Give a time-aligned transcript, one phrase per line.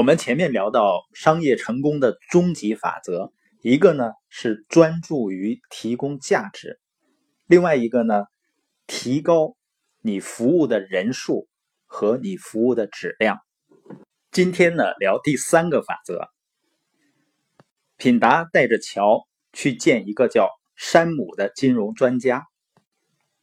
[0.00, 6.80] 我们前面聊到商业成功的终极法则，一个呢是专注于提供价值，
[7.46, 8.24] 另外一个呢
[8.86, 9.58] 提高
[10.00, 11.48] 你服务的人数
[11.84, 13.40] 和你服务的质量。
[14.32, 16.30] 今天呢聊第三个法则。
[17.98, 22.46] 品达带着乔去见一个叫山姆的金融专家。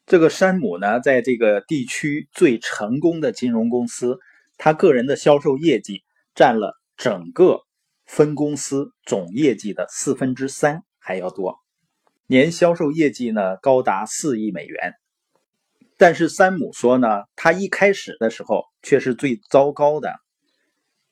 [0.08, 4.18] 这个山姆呢，在这个地区最成功的金融公司，
[4.58, 6.02] 他个人的销售业绩
[6.38, 7.60] 占了整个
[8.06, 11.58] 分公司总业绩的四分之三还要多，
[12.28, 14.94] 年销售业绩呢高达四亿美元。
[15.98, 20.14] 但是山姆说呢，他一开始的时候却是最糟糕的。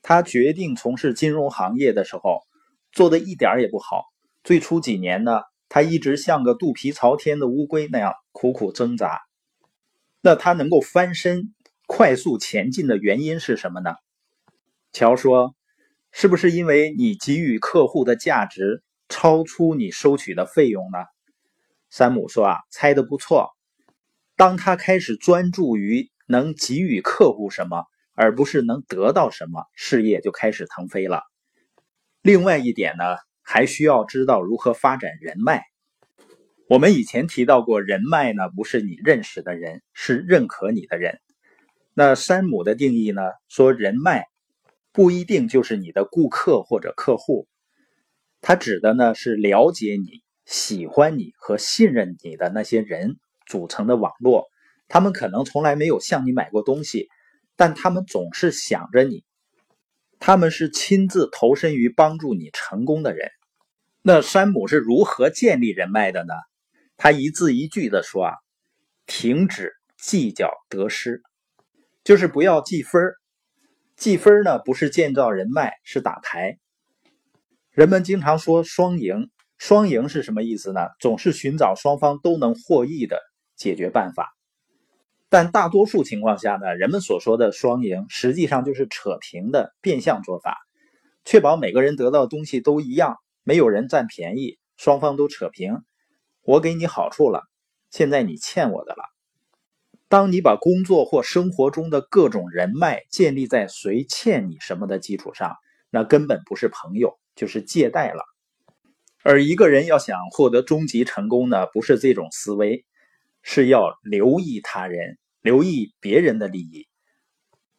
[0.02, 2.39] 他决定从事金融行业的时候。
[2.92, 4.05] 做的一点也不好。
[4.42, 9.20] 最初几年呢，他一直像个肚皮朝天的乌龟那样苦苦挣扎。
[10.22, 11.53] 那他能够翻身、
[11.88, 13.95] 快速前进的原因是什么呢？
[14.95, 15.58] 乔说
[16.13, 21.00] ：“是不是因为你给予客户的价值超出你收取的费用呢？”
[21.92, 23.50] 山姆说：“啊，猜的不错。
[24.38, 27.83] 当他开始专注于能给予客户什么，
[28.14, 31.23] 而不是能得到什么，事业就开始腾飞了。”
[32.23, 33.03] 另外一点呢，
[33.42, 35.66] 还需要知道如何发展人脉。
[36.70, 41.20] 我们以前提到过，人脉呢不是你认识的人，是认可你的人。
[41.94, 44.27] 那山姆的定义呢，说人脉
[44.96, 47.50] 不一定就是你的顾客或者客户，
[48.40, 54.46] 他指的呢是了解你、喜欢你和信任你的那些人组成的网络。
[54.88, 57.10] 他们可能从来没有向你买过东西，
[57.58, 59.26] 但他们总是想着你。
[60.18, 63.30] 他们是亲自投身于帮助你成功的人。
[64.02, 66.34] 那山姆是如何建立人脉的呢？
[66.96, 68.34] 他一字一句的说啊
[69.06, 71.22] ：“停止计较得失，
[72.06, 73.16] 就是不要计分儿
[73.96, 76.58] 计分呢，不是建造人脉，是打牌。
[77.72, 80.82] 人们经常说双赢，双赢是什么意思呢？
[81.00, 83.22] 总是寻找双方都能获益的
[83.55, 84.34] 解决办法。
[85.30, 90.58] 但大多数情况下呢，人们所说的双赢，实际上就是扯平的变相做法，
[91.23, 95.82] 确保每个人得到的东西都一样，没有人占便宜，双方都扯平。
[96.42, 97.44] 我给你好处了，
[97.92, 99.14] 现在你欠我的了。
[100.15, 105.58] 当你把工作或生活中的各种人脉建立在谁欠你什么的基础上，
[105.89, 108.23] 那根本不是朋友，就是借贷了。
[109.23, 112.86] 而一个人要想获得终极成功呢，不是这种思维。
[113.42, 116.87] 是要留意他人，留意别人的利益，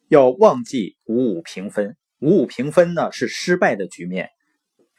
[0.07, 1.97] 要忘记五五平分。
[2.19, 4.29] 五五平分呢是失败的局面，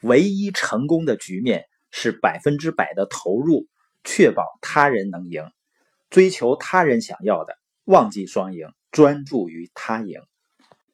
[0.01, 3.65] 唯一成功的局面是百分之百的投入，
[4.03, 5.49] 确保他人能赢，
[6.09, 7.55] 追求他人想要的，
[7.85, 10.21] 忘记双赢，专注于他赢。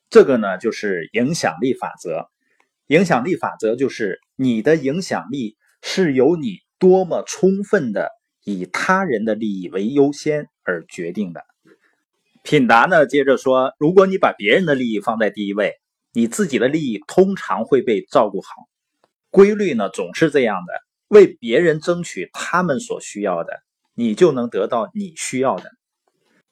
[0.09, 2.29] 这个呢就是影响力法则。
[2.87, 8.11] 影响力法则就是你的影响力是由你多么充分的。
[8.47, 11.43] 以他人的利益为优先而决定的。
[12.43, 15.73] 品达呢，接着说：“如果你把别人的利益放在第一位，
[16.13, 18.49] 你自己的利益通常会被照顾好。
[19.31, 20.73] 规律呢，总是这样的。
[21.07, 23.63] 为别人争取他们所需要的，
[23.95, 25.71] 你就能得到你需要的。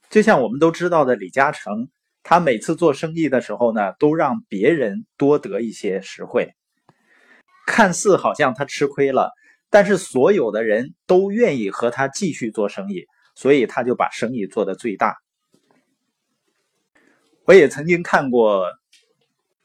[0.10, 1.90] 就像我们都知道的，李嘉诚，
[2.24, 6.56] 他每次做生意的时候呢，都让别人多得一些实惠，
[7.68, 9.32] 看似好像他吃亏了。”
[9.70, 15.16] 但是所有的人都愿意和他继续做生意，所以他就把生意做得最大。
[17.46, 18.68] 我也曾经看过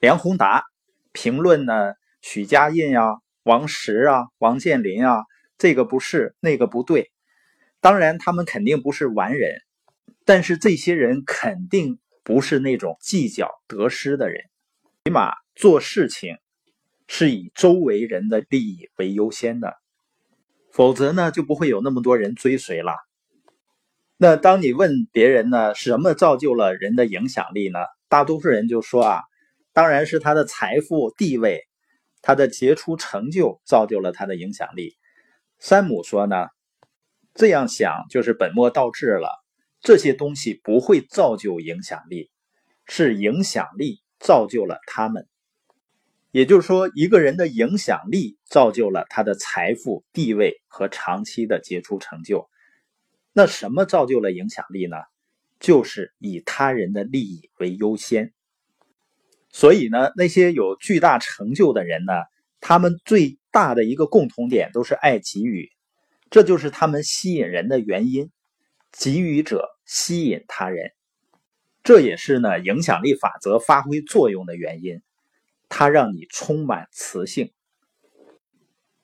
[0.00, 0.64] 梁宏达
[1.12, 5.24] 评论呢，许家印啊、王石啊、王健林啊，
[5.58, 7.12] 这个不是，那个不对。
[7.80, 9.60] 当然，他们肯定不是完人，
[10.24, 14.44] 但是这些人肯定不是那种计较得失的人，
[15.04, 16.36] 起码做事情
[17.06, 19.76] 是以周围人的利益为优先的。
[20.70, 22.92] 否则呢，就不会有那么多人追随了。
[24.16, 27.78] 那当你问别人呢，什么造就了人的影响力呢？
[28.08, 29.22] 大多数人就说啊，
[29.72, 31.62] 当然是他的财富、地位，
[32.20, 34.96] 他的杰出成就造就了他的影响力。
[35.58, 36.48] 山姆说呢，
[37.38, 39.30] 这样想就是本末倒置了。
[39.80, 42.32] 这些东西不会造就影响力，
[42.84, 45.28] 是影响力造就了他们。
[46.32, 52.48] 也就是说，一个人的影响力造就了他的财富、地位和长期的杰出成就。
[53.32, 54.96] 那什么造就了影响力呢？
[55.60, 58.32] 就是以他人的利益为优先。
[59.52, 62.14] 所以呢，那些有巨大成就的人呢，
[62.60, 65.70] 他们最大的一个共同点都是爱给予，
[66.30, 68.30] 这就是他们吸引人的原因。
[68.90, 70.92] 给予者吸引他人，
[71.84, 75.02] 这也是呢影响力法则发挥作用的原因。
[75.68, 77.52] 它让你充满磁性。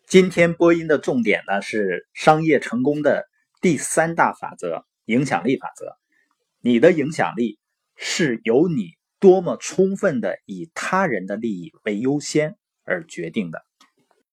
[0.06, 3.28] 今天播音的重点呢是商业成功的
[3.60, 5.98] 第三大法则——影响力法则。
[6.60, 7.58] 你的影响力
[7.94, 13.66] 是由你多么充分的以他人的利益为优先而决定的。